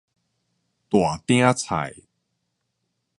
[0.89, 1.93] 大鼎菜